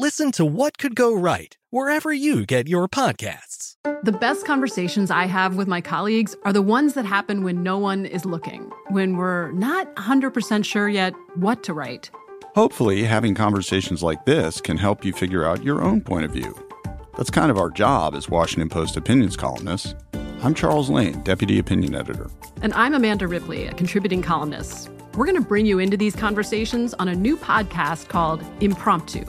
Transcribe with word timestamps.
listen 0.00 0.32
to 0.32 0.46
What 0.46 0.78
Could 0.78 0.96
Go 0.96 1.14
Right 1.14 1.54
wherever 1.68 2.10
you 2.10 2.46
get 2.46 2.66
your 2.66 2.88
podcasts. 2.88 3.74
The 4.02 4.16
best 4.18 4.46
conversations 4.46 5.10
I 5.10 5.26
have 5.26 5.56
with 5.56 5.68
my 5.68 5.82
colleagues 5.82 6.34
are 6.44 6.54
the 6.54 6.62
ones 6.62 6.94
that 6.94 7.04
happen 7.04 7.44
when 7.44 7.62
no 7.62 7.76
one 7.76 8.06
is 8.06 8.24
looking, 8.24 8.72
when 8.88 9.18
we're 9.18 9.52
not 9.52 9.94
100% 9.96 10.64
sure 10.64 10.88
yet 10.88 11.12
what 11.34 11.62
to 11.64 11.74
write. 11.74 12.10
Hopefully, 12.54 13.04
having 13.04 13.34
conversations 13.34 14.02
like 14.02 14.24
this 14.24 14.58
can 14.58 14.78
help 14.78 15.04
you 15.04 15.12
figure 15.12 15.44
out 15.44 15.62
your 15.62 15.82
own 15.82 16.00
point 16.00 16.24
of 16.24 16.30
view. 16.30 16.56
That's 17.18 17.30
kind 17.30 17.50
of 17.50 17.58
our 17.58 17.68
job 17.68 18.14
as 18.14 18.30
Washington 18.30 18.70
Post 18.70 18.96
opinions 18.96 19.36
columnists. 19.36 19.94
I'm 20.42 20.54
Charles 20.54 20.88
Lane, 20.88 21.20
Deputy 21.24 21.58
Opinion 21.58 21.94
Editor. 21.94 22.30
And 22.62 22.72
I'm 22.72 22.94
Amanda 22.94 23.28
Ripley, 23.28 23.66
a 23.66 23.74
contributing 23.74 24.22
columnist. 24.22 24.88
We're 25.14 25.26
going 25.26 25.36
to 25.36 25.46
bring 25.46 25.66
you 25.66 25.78
into 25.78 25.98
these 25.98 26.16
conversations 26.16 26.94
on 26.94 27.08
a 27.08 27.14
new 27.14 27.36
podcast 27.36 28.08
called 28.08 28.42
Impromptu. 28.62 29.26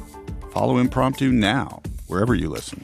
Follow 0.52 0.80
Impromptu 0.80 1.32
now, 1.32 1.82
wherever 2.08 2.36
you 2.36 2.50
listen. 2.50 2.84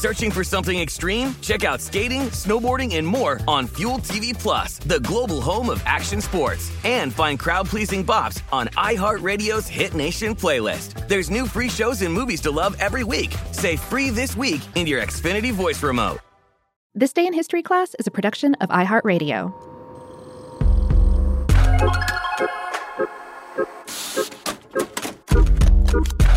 Searching 0.00 0.30
for 0.30 0.42
something 0.44 0.80
extreme? 0.80 1.34
Check 1.42 1.62
out 1.62 1.78
skating, 1.78 2.22
snowboarding, 2.30 2.96
and 2.96 3.06
more 3.06 3.38
on 3.46 3.66
Fuel 3.66 3.98
TV 3.98 4.32
Plus, 4.32 4.78
the 4.78 4.98
global 5.00 5.42
home 5.42 5.68
of 5.68 5.82
action 5.84 6.22
sports. 6.22 6.72
And 6.84 7.12
find 7.12 7.38
crowd-pleasing 7.38 8.06
bops 8.06 8.40
on 8.50 8.68
iHeartRadio's 8.68 9.68
Hit 9.68 9.92
Nation 9.92 10.34
playlist. 10.34 11.06
There's 11.06 11.28
new 11.28 11.44
free 11.46 11.68
shows 11.68 12.00
and 12.00 12.14
movies 12.14 12.40
to 12.42 12.50
love 12.50 12.78
every 12.80 13.04
week. 13.04 13.34
Say 13.52 13.76
free 13.76 14.08
this 14.08 14.34
week 14.34 14.62
in 14.74 14.86
your 14.86 15.02
Xfinity 15.02 15.52
voice 15.52 15.82
remote. 15.82 16.20
This 16.94 17.12
Day 17.12 17.26
in 17.26 17.34
History 17.34 17.62
class 17.62 17.94
is 17.98 18.06
a 18.06 18.10
production 18.10 18.54
of 18.54 18.70
iHeartRadio. 18.70 19.52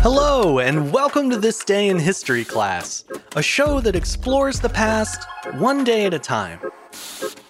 Hello, 0.02 0.58
and 0.58 0.92
welcome 0.92 1.30
to 1.30 1.38
This 1.38 1.64
Day 1.64 1.88
in 1.88 1.98
History 1.98 2.44
class, 2.44 3.04
a 3.36 3.42
show 3.42 3.80
that 3.80 3.96
explores 3.96 4.60
the 4.60 4.68
past 4.68 5.26
one 5.54 5.82
day 5.82 6.06
at 6.06 6.14
a 6.14 6.18
time. 6.20 6.60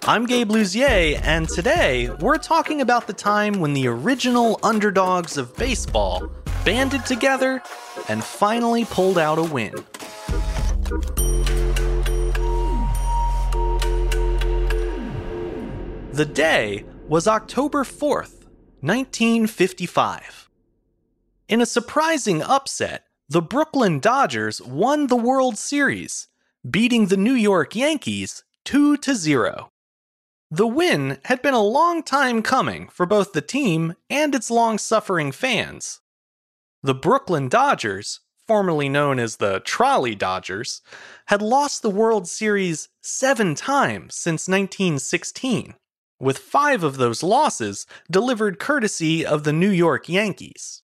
I'm 0.07 0.25
Gabe 0.25 0.49
Luzier, 0.49 1.19
and 1.23 1.47
today 1.47 2.09
we're 2.21 2.39
talking 2.39 2.81
about 2.81 3.05
the 3.05 3.13
time 3.13 3.59
when 3.59 3.73
the 3.73 3.87
original 3.87 4.59
underdogs 4.63 5.37
of 5.37 5.55
baseball 5.55 6.27
banded 6.63 7.05
together 7.05 7.61
and 8.09 8.23
finally 8.23 8.85
pulled 8.85 9.19
out 9.19 9.37
a 9.37 9.43
win. 9.43 9.75
The 16.13 16.25
day 16.25 16.83
was 17.07 17.27
October 17.27 17.83
4th, 17.83 18.45
1955. 18.81 20.49
In 21.47 21.61
a 21.61 21.65
surprising 21.67 22.41
upset, 22.41 23.05
the 23.27 23.41
Brooklyn 23.41 23.99
Dodgers 23.99 24.61
won 24.61 25.07
the 25.07 25.15
World 25.15 25.57
Series, 25.57 26.27
beating 26.69 27.07
the 27.07 27.17
New 27.17 27.33
York 27.33 27.75
Yankees 27.75 28.43
2 28.65 28.97
to 28.97 29.15
0. 29.15 29.71
The 30.51 30.67
win 30.67 31.17
had 31.25 31.41
been 31.41 31.55
a 31.55 31.63
long 31.63 32.03
time 32.03 32.43
coming 32.43 32.87
for 32.87 33.07
both 33.07 33.33
the 33.33 33.41
team 33.41 33.95
and 34.11 34.35
its 34.35 34.51
long 34.51 34.77
suffering 34.77 35.31
fans. 35.31 36.01
The 36.83 36.93
Brooklyn 36.93 37.49
Dodgers, 37.49 38.19
formerly 38.47 38.89
known 38.89 39.17
as 39.17 39.37
the 39.37 39.59
Trolley 39.61 40.13
Dodgers, 40.13 40.81
had 41.25 41.41
lost 41.41 41.81
the 41.81 41.89
World 41.89 42.27
Series 42.27 42.89
seven 43.01 43.55
times 43.55 44.13
since 44.13 44.47
1916 44.47 45.73
with 46.19 46.37
five 46.37 46.83
of 46.83 46.97
those 46.97 47.23
losses 47.23 47.87
delivered 48.09 48.59
courtesy 48.59 49.25
of 49.25 49.43
the 49.43 49.53
New 49.53 49.69
York 49.69 50.07
Yankees. 50.07 50.83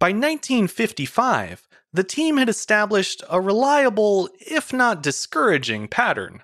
By 0.00 0.12
1955, 0.12 1.68
the 1.92 2.02
team 2.02 2.38
had 2.38 2.48
established 2.48 3.22
a 3.28 3.38
reliable, 3.38 4.30
if 4.40 4.72
not 4.72 5.02
discouraging, 5.02 5.88
pattern. 5.88 6.42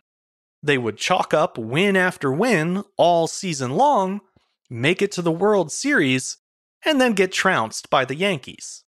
They 0.63 0.77
would 0.77 0.99
chalk 0.99 1.33
up 1.33 1.57
win 1.57 1.97
after 1.97 2.31
win 2.31 2.85
all 2.99 3.27
season 3.27 3.71
long, 3.71 4.21
make 4.69 5.01
it 5.01 5.11
to 5.13 5.23
the 5.23 5.33
World 5.33 5.73
Series, 5.73 6.37
and 6.85 7.01
then 7.01 7.15
get 7.15 7.33
trounced 7.33 7.89
by 7.89 8.05
the 8.05 8.15
Yankees. 8.15 8.85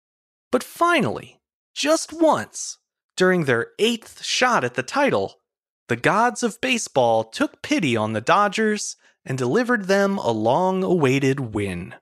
But 0.53 0.63
finally, 0.63 1.41
just 1.75 2.13
once, 2.13 2.79
during 3.17 3.47
their 3.47 3.73
eighth 3.81 4.23
shot 4.23 4.63
at 4.63 4.75
the 4.75 4.85
title, 4.85 5.41
the 5.89 5.97
gods 5.97 6.45
of 6.45 6.61
baseball 6.61 7.25
took 7.25 7.63
pity 7.63 7.97
on 7.97 8.13
the 8.13 8.21
Dodgers 8.21 8.95
and 9.25 9.37
delivered 9.37 9.87
them 9.87 10.19
a 10.19 10.31
long 10.31 10.85
awaited 10.85 11.53
win. 11.53 11.97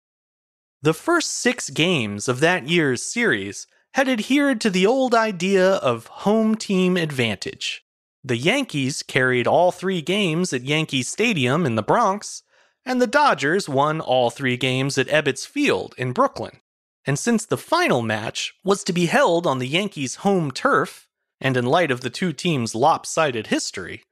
The 0.82 0.94
first 0.94 1.34
six 1.34 1.68
games 1.68 2.26
of 2.26 2.40
that 2.40 2.66
year's 2.66 3.02
series 3.02 3.66
had 3.94 4.08
adhered 4.08 4.62
to 4.62 4.70
the 4.70 4.86
old 4.86 5.14
idea 5.14 5.74
of 5.74 6.06
home 6.06 6.54
team 6.54 6.96
advantage. 6.96 7.84
The 8.24 8.38
Yankees 8.38 9.02
carried 9.02 9.46
all 9.46 9.72
three 9.72 10.00
games 10.00 10.54
at 10.54 10.64
Yankee 10.64 11.02
Stadium 11.02 11.66
in 11.66 11.74
the 11.74 11.82
Bronx, 11.82 12.44
and 12.86 13.00
the 13.00 13.06
Dodgers 13.06 13.68
won 13.68 14.00
all 14.00 14.30
three 14.30 14.56
games 14.56 14.96
at 14.96 15.08
Ebbets 15.08 15.46
Field 15.46 15.94
in 15.98 16.12
Brooklyn. 16.12 16.60
And 17.04 17.18
since 17.18 17.44
the 17.44 17.58
final 17.58 18.00
match 18.00 18.54
was 18.64 18.82
to 18.84 18.94
be 18.94 19.06
held 19.06 19.46
on 19.46 19.58
the 19.58 19.68
Yankees' 19.68 20.16
home 20.16 20.50
turf, 20.50 21.08
and 21.42 21.58
in 21.58 21.66
light 21.66 21.90
of 21.90 22.00
the 22.00 22.10
two 22.10 22.32
teams' 22.32 22.74
lopsided 22.74 23.48
history, 23.48 24.04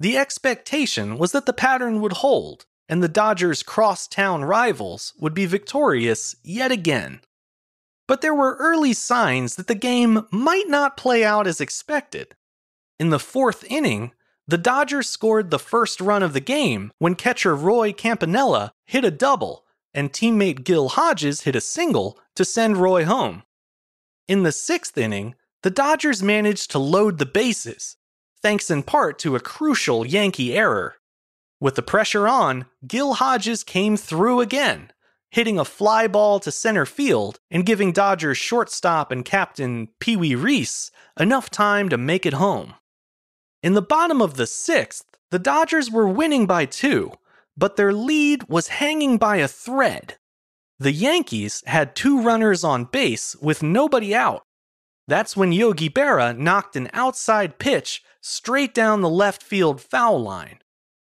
the 0.00 0.16
expectation 0.16 1.18
was 1.18 1.32
that 1.32 1.44
the 1.44 1.52
pattern 1.52 2.00
would 2.00 2.14
hold 2.14 2.64
and 2.88 3.02
the 3.02 3.08
Dodgers' 3.08 3.62
crosstown 3.62 4.44
rivals 4.44 5.12
would 5.18 5.34
be 5.34 5.46
victorious 5.46 6.36
yet 6.42 6.70
again. 6.70 7.20
But 8.06 8.20
there 8.20 8.34
were 8.34 8.56
early 8.58 8.92
signs 8.92 9.56
that 9.56 9.66
the 9.66 9.74
game 9.74 10.26
might 10.30 10.68
not 10.68 10.96
play 10.96 11.24
out 11.24 11.46
as 11.46 11.60
expected. 11.60 12.34
In 12.98 13.10
the 13.10 13.18
fourth 13.18 13.64
inning, 13.64 14.12
the 14.46 14.58
Dodgers 14.58 15.08
scored 15.08 15.50
the 15.50 15.58
first 15.58 16.00
run 16.00 16.22
of 16.22 16.34
the 16.34 16.40
game 16.40 16.92
when 16.98 17.14
catcher 17.14 17.56
Roy 17.56 17.92
Campanella 17.92 18.72
hit 18.84 19.04
a 19.04 19.10
double 19.10 19.64
and 19.94 20.12
teammate 20.12 20.64
Gil 20.64 20.90
Hodges 20.90 21.42
hit 21.42 21.56
a 21.56 21.60
single 21.60 22.18
to 22.36 22.44
send 22.44 22.76
Roy 22.76 23.04
home. 23.04 23.44
In 24.28 24.42
the 24.42 24.52
sixth 24.52 24.98
inning, 24.98 25.34
the 25.62 25.70
Dodgers 25.70 26.22
managed 26.22 26.70
to 26.72 26.78
load 26.78 27.18
the 27.18 27.26
bases 27.26 27.96
thanks 28.44 28.70
in 28.70 28.82
part 28.82 29.18
to 29.18 29.34
a 29.34 29.40
crucial 29.40 30.06
Yankee 30.06 30.54
error. 30.54 30.96
With 31.64 31.76
the 31.76 31.82
pressure 31.82 32.28
on, 32.28 32.66
Gil 32.86 33.14
Hodges 33.14 33.64
came 33.64 33.96
through 33.96 34.42
again, 34.42 34.92
hitting 35.30 35.58
a 35.58 35.64
fly 35.64 36.06
ball 36.06 36.38
to 36.40 36.52
center 36.52 36.84
field 36.84 37.38
and 37.50 37.64
giving 37.64 37.90
Dodgers 37.90 38.36
shortstop 38.36 39.10
and 39.10 39.24
captain 39.24 39.88
Pee 39.98 40.14
Wee 40.14 40.34
Reese 40.34 40.90
enough 41.18 41.48
time 41.48 41.88
to 41.88 41.96
make 41.96 42.26
it 42.26 42.34
home. 42.34 42.74
In 43.62 43.72
the 43.72 43.80
bottom 43.80 44.20
of 44.20 44.34
the 44.34 44.46
sixth, 44.46 45.06
the 45.30 45.38
Dodgers 45.38 45.90
were 45.90 46.06
winning 46.06 46.44
by 46.46 46.66
two, 46.66 47.12
but 47.56 47.76
their 47.76 47.94
lead 47.94 48.46
was 48.46 48.68
hanging 48.68 49.16
by 49.16 49.36
a 49.36 49.48
thread. 49.48 50.18
The 50.78 50.92
Yankees 50.92 51.62
had 51.64 51.96
two 51.96 52.20
runners 52.20 52.62
on 52.62 52.84
base 52.84 53.36
with 53.36 53.62
nobody 53.62 54.14
out 54.14 54.42
That's 55.08 55.34
when 55.34 55.50
Yogi 55.50 55.88
Berra 55.88 56.36
knocked 56.36 56.76
an 56.76 56.90
outside 56.92 57.58
pitch 57.58 58.02
straight 58.20 58.74
down 58.74 59.00
the 59.00 59.08
left 59.08 59.42
field 59.42 59.80
foul 59.80 60.22
line. 60.22 60.58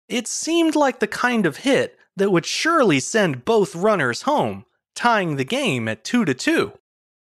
It 0.08 0.26
seemed 0.26 0.74
like 0.74 1.00
the 1.00 1.06
kind 1.06 1.44
of 1.44 1.58
hit 1.58 1.98
that 2.16 2.30
would 2.30 2.46
surely 2.46 3.00
send 3.00 3.44
both 3.44 3.76
runners 3.76 4.22
home, 4.22 4.64
tying 4.94 5.36
the 5.36 5.44
game 5.44 5.86
at 5.88 6.04
2 6.04 6.24
to 6.24 6.34
2. 6.34 6.72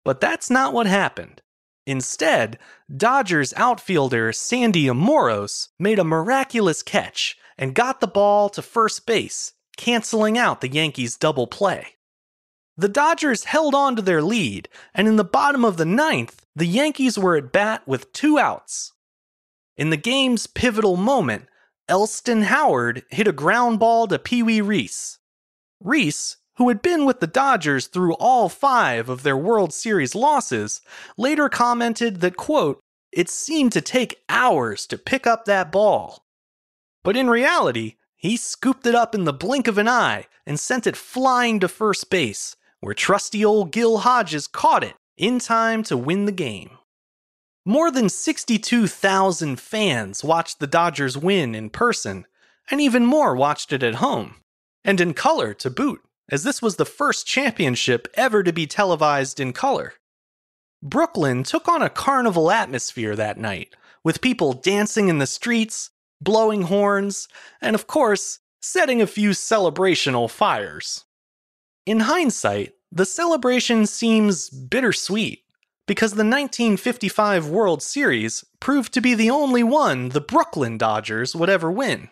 But 0.03 0.21
that's 0.21 0.49
not 0.49 0.73
what 0.73 0.87
happened. 0.87 1.41
Instead, 1.85 2.57
Dodgers 2.95 3.53
outfielder 3.55 4.31
Sandy 4.31 4.85
Amoros 4.85 5.69
made 5.79 5.99
a 5.99 6.03
miraculous 6.03 6.81
catch 6.83 7.37
and 7.57 7.75
got 7.75 7.99
the 7.99 8.07
ball 8.07 8.49
to 8.49 8.61
first 8.61 9.05
base, 9.05 9.53
canceling 9.77 10.37
out 10.37 10.61
the 10.61 10.69
Yankees' 10.69 11.17
double 11.17 11.47
play. 11.47 11.95
The 12.77 12.89
Dodgers 12.89 13.43
held 13.45 13.75
on 13.75 13.95
to 13.95 14.01
their 14.01 14.21
lead, 14.21 14.69
and 14.93 15.07
in 15.07 15.17
the 15.17 15.23
bottom 15.23 15.65
of 15.65 15.77
the 15.77 15.85
ninth, 15.85 16.45
the 16.55 16.65
Yankees 16.65 17.19
were 17.19 17.35
at 17.35 17.51
bat 17.51 17.87
with 17.87 18.13
two 18.13 18.39
outs. 18.39 18.93
In 19.75 19.89
the 19.89 19.97
game's 19.97 20.47
pivotal 20.47 20.97
moment, 20.97 21.45
Elston 21.91 22.43
Howard 22.43 23.03
hit 23.09 23.27
a 23.27 23.33
ground 23.33 23.77
ball 23.77 24.07
to 24.07 24.17
Pee 24.17 24.41
Wee 24.41 24.61
Reese. 24.61 25.19
Reese, 25.81 26.37
who 26.55 26.69
had 26.69 26.81
been 26.81 27.03
with 27.03 27.19
the 27.19 27.27
Dodgers 27.27 27.87
through 27.87 28.13
all 28.13 28.47
five 28.47 29.09
of 29.09 29.23
their 29.23 29.35
World 29.35 29.73
Series 29.73 30.15
losses, 30.15 30.79
later 31.17 31.49
commented 31.49 32.21
that, 32.21 32.37
quote, 32.37 32.79
it 33.11 33.29
seemed 33.29 33.73
to 33.73 33.81
take 33.81 34.23
hours 34.29 34.87
to 34.87 34.97
pick 34.97 35.27
up 35.27 35.43
that 35.43 35.69
ball. 35.69 36.23
But 37.03 37.17
in 37.17 37.29
reality, 37.29 37.95
he 38.15 38.37
scooped 38.37 38.85
it 38.87 38.95
up 38.95 39.13
in 39.13 39.25
the 39.25 39.33
blink 39.33 39.67
of 39.67 39.77
an 39.77 39.89
eye 39.89 40.27
and 40.45 40.57
sent 40.57 40.87
it 40.87 40.95
flying 40.95 41.59
to 41.59 41.67
first 41.67 42.09
base, 42.09 42.55
where 42.79 42.93
trusty 42.93 43.43
old 43.43 43.73
Gil 43.73 43.97
Hodges 43.97 44.47
caught 44.47 44.85
it 44.85 44.95
in 45.17 45.39
time 45.39 45.83
to 45.83 45.97
win 45.97 46.23
the 46.23 46.31
game. 46.31 46.69
More 47.65 47.91
than 47.91 48.09
62,000 48.09 49.59
fans 49.59 50.23
watched 50.23 50.59
the 50.59 50.65
Dodgers 50.65 51.15
win 51.15 51.53
in 51.53 51.69
person, 51.69 52.25
and 52.71 52.81
even 52.81 53.05
more 53.05 53.35
watched 53.35 53.71
it 53.71 53.83
at 53.83 53.95
home, 53.95 54.37
and 54.83 54.99
in 54.99 55.13
color 55.13 55.53
to 55.53 55.69
boot, 55.69 56.01
as 56.29 56.43
this 56.43 56.59
was 56.59 56.77
the 56.77 56.85
first 56.85 57.27
championship 57.27 58.07
ever 58.15 58.41
to 58.41 58.51
be 58.51 58.65
televised 58.65 59.39
in 59.39 59.53
color. 59.53 59.93
Brooklyn 60.81 61.43
took 61.43 61.67
on 61.67 61.83
a 61.83 61.89
carnival 61.89 62.49
atmosphere 62.49 63.15
that 63.15 63.37
night, 63.37 63.75
with 64.03 64.21
people 64.21 64.53
dancing 64.53 65.07
in 65.07 65.19
the 65.19 65.27
streets, 65.27 65.91
blowing 66.19 66.63
horns, 66.63 67.27
and 67.61 67.75
of 67.75 67.85
course, 67.85 68.39
setting 68.59 69.03
a 69.03 69.07
few 69.07 69.31
celebrational 69.31 70.27
fires. 70.27 71.05
In 71.85 72.01
hindsight, 72.01 72.73
the 72.91 73.05
celebration 73.05 73.85
seems 73.85 74.49
bittersweet 74.49 75.43
because 75.91 76.11
the 76.11 76.23
1955 76.23 77.49
World 77.49 77.83
Series 77.83 78.45
proved 78.61 78.93
to 78.93 79.01
be 79.01 79.13
the 79.13 79.29
only 79.29 79.61
one 79.61 80.07
the 80.07 80.21
Brooklyn 80.21 80.77
Dodgers 80.77 81.35
would 81.35 81.49
ever 81.49 81.69
win. 81.69 82.07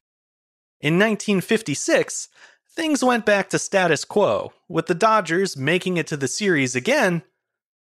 In 0.82 1.00
1956, 1.00 2.28
things 2.76 3.02
went 3.02 3.26
back 3.26 3.50
to 3.52 3.58
status 3.58 4.04
quo, 4.04 4.52
with 4.68 4.88
the 4.88 4.94
Dodgers 4.94 5.56
making 5.56 5.96
it 5.96 6.08
to 6.08 6.18
the 6.18 6.28
series 6.28 6.76
again, 6.76 7.24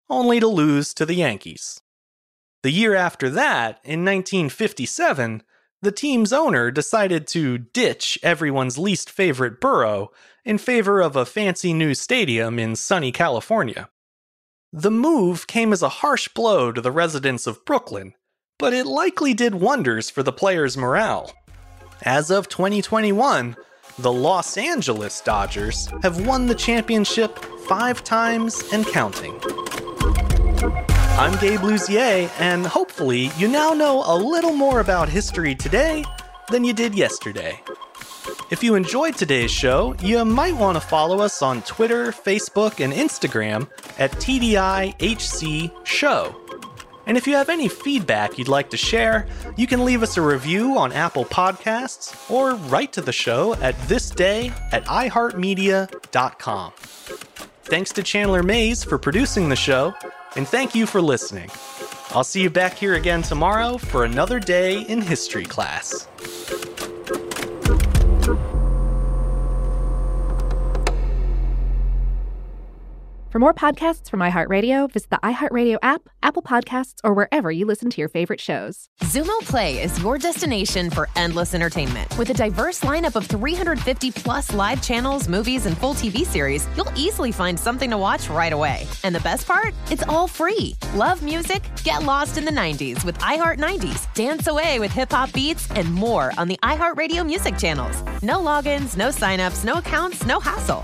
only 0.09 0.39
to 0.39 0.47
lose 0.47 0.93
to 0.93 1.05
the 1.05 1.15
Yankees. 1.15 1.81
The 2.63 2.71
year 2.71 2.95
after 2.95 3.29
that, 3.31 3.81
in 3.83 4.05
1957, 4.05 5.43
the 5.81 5.91
team's 5.91 6.31
owner 6.31 6.71
decided 6.71 7.27
to 7.27 7.57
ditch 7.57 8.17
everyone's 8.23 8.77
least 8.77 9.09
favorite 9.09 9.59
borough 9.59 10.11
in 10.45 10.59
favor 10.59 11.01
of 11.01 11.17
a 11.17 11.25
fancy 11.25 11.73
new 11.73 11.93
stadium 11.93 12.57
in 12.57 12.77
sunny 12.77 13.11
California. 13.11 13.89
The 14.73 14.91
move 14.91 15.47
came 15.47 15.73
as 15.73 15.81
a 15.81 15.89
harsh 15.89 16.27
blow 16.27 16.71
to 16.71 16.79
the 16.79 16.91
residents 16.91 17.47
of 17.47 17.65
Brooklyn, 17.65 18.13
but 18.59 18.71
it 18.71 18.85
likely 18.85 19.33
did 19.33 19.55
wonders 19.55 20.11
for 20.11 20.21
the 20.21 20.31
players' 20.31 20.77
morale. 20.77 21.33
As 22.03 22.29
of 22.29 22.49
2021, 22.49 23.55
the 23.97 24.11
Los 24.11 24.57
Angeles 24.57 25.21
Dodgers 25.21 25.89
have 26.03 26.23
won 26.23 26.45
the 26.45 26.53
championship 26.53 27.39
five 27.67 28.03
times 28.03 28.61
and 28.71 28.85
counting. 28.85 29.33
I'm 31.17 31.35
Gabe 31.39 31.61
Luzier, 31.61 32.29
and 32.39 32.67
hopefully, 32.67 33.31
you 33.39 33.47
now 33.47 33.73
know 33.73 34.03
a 34.05 34.15
little 34.15 34.53
more 34.53 34.81
about 34.81 35.09
history 35.09 35.55
today 35.55 36.05
than 36.51 36.63
you 36.63 36.73
did 36.73 36.93
yesterday. 36.93 37.59
If 38.51 38.63
you 38.63 38.75
enjoyed 38.75 39.15
today's 39.15 39.51
show, 39.51 39.95
you 40.01 40.23
might 40.25 40.55
want 40.55 40.75
to 40.75 40.81
follow 40.81 41.19
us 41.19 41.41
on 41.41 41.61
Twitter, 41.61 42.11
Facebook, 42.11 42.83
and 42.83 42.91
Instagram 42.91 43.69
at 43.99 44.11
TDIHC 44.13 45.85
Show. 45.85 46.35
And 47.05 47.17
if 47.17 47.25
you 47.25 47.33
have 47.35 47.49
any 47.49 47.67
feedback 47.67 48.37
you'd 48.37 48.47
like 48.47 48.69
to 48.71 48.77
share, 48.77 49.27
you 49.57 49.65
can 49.67 49.85
leave 49.85 50.03
us 50.03 50.17
a 50.17 50.21
review 50.21 50.77
on 50.77 50.91
Apple 50.91 51.25
Podcasts 51.25 52.29
or 52.29 52.55
write 52.69 52.93
to 52.93 53.01
the 53.01 53.11
show 53.11 53.53
at 53.55 53.75
thisday 53.87 54.51
at 54.71 54.85
iHeartMedia.com. 54.85 56.71
Thanks 57.63 57.91
to 57.93 58.03
Chandler 58.03 58.43
Mays 58.43 58.83
for 58.83 58.97
producing 58.97 59.49
the 59.49 59.55
show, 59.55 59.93
and 60.35 60.47
thank 60.47 60.75
you 60.75 60.85
for 60.85 61.01
listening. 61.01 61.49
I'll 62.11 62.23
see 62.23 62.41
you 62.41 62.49
back 62.49 62.73
here 62.73 62.95
again 62.95 63.21
tomorrow 63.21 63.77
for 63.77 64.05
another 64.05 64.39
day 64.39 64.81
in 64.81 65.01
history 65.01 65.45
class. 65.45 66.08
For 73.29 73.37
more 73.37 73.53
podcasts 73.53 74.09
from 74.09 74.21
iHeartRadio, 74.21 74.91
visit 74.91 75.11
the 75.11 75.19
iHeartRadio 75.19 75.77
app, 75.83 76.09
Apple 76.23 76.41
Podcasts, 76.41 76.95
or 77.03 77.13
wherever 77.13 77.51
you 77.51 77.67
listen 77.67 77.91
to 77.91 78.01
your 78.01 78.09
favorite 78.09 78.41
shows. 78.41 78.87
Xumo 79.01 79.37
Play 79.41 79.83
is 79.83 80.01
your 80.01 80.17
destination 80.17 80.89
for 80.89 81.07
endless 81.15 81.53
entertainment. 81.53 82.07
With 82.17 82.31
a 82.31 82.33
diverse 82.33 82.79
lineup 82.79 83.15
of 83.15 83.27
350 83.27 84.11
plus 84.11 84.51
live 84.51 84.81
channels, 84.81 85.29
movies, 85.29 85.67
and 85.67 85.77
full 85.77 85.93
TV 85.93 86.25
series, 86.25 86.67
you'll 86.75 86.91
easily 86.95 87.31
find 87.31 87.59
something 87.59 87.91
to 87.91 87.99
watch 87.99 88.29
right 88.29 88.51
away. 88.51 88.87
And 89.03 89.13
the 89.13 89.19
best 89.19 89.45
part? 89.45 89.75
It's 89.91 90.03
all 90.07 90.27
free. 90.27 90.75
Love 90.95 91.21
music? 91.21 91.61
Get 91.83 92.01
lost 92.01 92.39
in 92.39 92.45
the 92.45 92.51
90s 92.51 93.05
with 93.05 93.19
iHeart 93.19 93.59
90s, 93.59 94.11
dance 94.15 94.47
away 94.47 94.79
with 94.79 94.91
hip 94.91 95.11
hop 95.11 95.31
beats, 95.33 95.69
and 95.71 95.93
more 95.93 96.31
on 96.39 96.47
the 96.47 96.57
iHeartRadio 96.63 97.23
music 97.23 97.59
channels. 97.59 98.01
No 98.23 98.39
logins, 98.39 98.97
no 98.97 99.09
signups, 99.09 99.63
no 99.63 99.73
accounts, 99.75 100.25
no 100.25 100.39
hassle. 100.39 100.83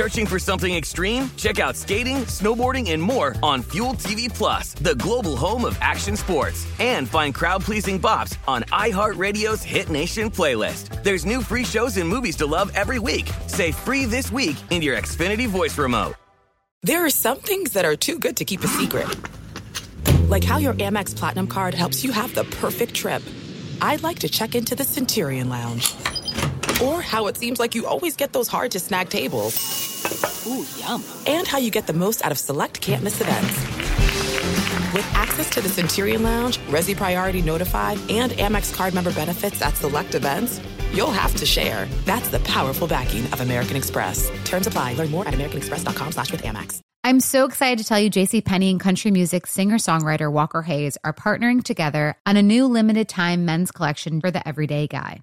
Searching 0.00 0.24
for 0.24 0.38
something 0.38 0.74
extreme? 0.74 1.30
Check 1.36 1.58
out 1.58 1.76
skating, 1.76 2.24
snowboarding, 2.24 2.90
and 2.92 3.02
more 3.02 3.34
on 3.42 3.60
Fuel 3.72 3.92
TV 3.92 4.32
Plus, 4.32 4.72
the 4.72 4.94
global 4.94 5.36
home 5.36 5.66
of 5.66 5.76
action 5.82 6.16
sports. 6.16 6.66
And 6.80 7.06
find 7.06 7.34
crowd-pleasing 7.34 8.00
bops 8.00 8.34
on 8.48 8.62
iHeartRadio's 8.72 9.62
Hit 9.62 9.90
Nation 9.90 10.30
playlist. 10.30 11.02
There's 11.02 11.26
new 11.26 11.42
free 11.42 11.64
shows 11.64 11.98
and 11.98 12.08
movies 12.08 12.36
to 12.36 12.46
love 12.46 12.72
every 12.74 12.98
week. 12.98 13.30
Say 13.46 13.72
free 13.72 14.06
this 14.06 14.32
week 14.32 14.56
in 14.70 14.80
your 14.80 14.96
Xfinity 14.96 15.46
voice 15.46 15.76
remote. 15.76 16.14
There 16.82 17.04
are 17.04 17.10
some 17.10 17.36
things 17.36 17.72
that 17.72 17.84
are 17.84 17.94
too 17.94 18.18
good 18.18 18.38
to 18.38 18.46
keep 18.46 18.64
a 18.64 18.68
secret. 18.68 19.06
Like 20.30 20.44
how 20.44 20.56
your 20.56 20.72
Amex 20.72 21.14
Platinum 21.14 21.46
card 21.46 21.74
helps 21.74 22.02
you 22.02 22.10
have 22.10 22.34
the 22.34 22.44
perfect 22.44 22.94
trip. 22.94 23.22
I'd 23.82 24.02
like 24.02 24.20
to 24.20 24.30
check 24.30 24.54
into 24.54 24.74
the 24.74 24.84
Centurion 24.84 25.50
Lounge. 25.50 25.92
Or 26.82 27.02
how 27.02 27.26
it 27.26 27.36
seems 27.36 27.58
like 27.58 27.74
you 27.74 27.86
always 27.86 28.16
get 28.16 28.32
those 28.32 28.48
hard 28.48 28.70
to 28.72 28.80
snag 28.80 29.08
tables. 29.08 30.46
Ooh, 30.46 30.64
yum. 30.78 31.04
And 31.26 31.46
how 31.46 31.58
you 31.58 31.70
get 31.70 31.86
the 31.86 31.92
most 31.92 32.24
out 32.24 32.32
of 32.32 32.38
select 32.38 32.80
can't 32.80 33.02
miss 33.02 33.20
events. 33.20 33.80
With 34.92 35.08
access 35.14 35.48
to 35.50 35.60
the 35.60 35.68
Centurion 35.68 36.22
Lounge, 36.22 36.58
Resy 36.68 36.96
Priority 36.96 37.42
Notified, 37.42 37.98
and 38.10 38.32
Amex 38.32 38.74
card 38.74 38.92
member 38.92 39.12
benefits 39.12 39.62
at 39.62 39.76
select 39.76 40.14
events, 40.14 40.60
you'll 40.92 41.12
have 41.12 41.34
to 41.36 41.46
share. 41.46 41.86
That's 42.06 42.28
the 42.30 42.40
powerful 42.40 42.88
backing 42.88 43.24
of 43.26 43.40
American 43.40 43.76
Express. 43.76 44.30
Terms 44.44 44.66
apply. 44.66 44.94
Learn 44.94 45.10
more 45.10 45.28
at 45.28 45.34
americanexpress.com 45.34 46.12
slash 46.12 46.32
with 46.32 46.42
Amex. 46.42 46.80
I'm 47.04 47.20
so 47.20 47.46
excited 47.46 47.78
to 47.78 47.84
tell 47.84 48.00
you 48.00 48.10
JC 48.10 48.44
Penney 48.44 48.70
and 48.70 48.80
country 48.80 49.10
music 49.10 49.46
singer-songwriter 49.46 50.30
Walker 50.30 50.62
Hayes 50.62 50.98
are 51.04 51.14
partnering 51.14 51.62
together 51.62 52.14
on 52.26 52.36
a 52.36 52.42
new 52.42 52.66
limited 52.66 53.08
time 53.08 53.44
men's 53.44 53.70
collection 53.70 54.20
for 54.20 54.30
the 54.30 54.46
everyday 54.46 54.86
guy. 54.86 55.22